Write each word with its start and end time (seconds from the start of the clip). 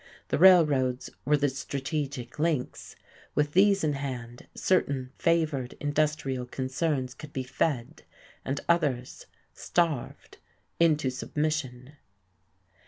The 0.29 0.39
railroads 0.39 1.11
were 1.25 1.37
the 1.37 1.47
strategic 1.47 2.39
links. 2.39 2.95
With 3.35 3.51
these 3.51 3.83
in 3.83 3.93
hand, 3.93 4.47
certain 4.55 5.11
favoured 5.19 5.73
industrial 5.79 6.47
concerns 6.47 7.13
could 7.13 7.31
be 7.31 7.43
fed, 7.43 8.01
and 8.43 8.59
others 8.67 9.27
starved 9.53 10.39
into 10.79 11.11
submission. 11.11 11.97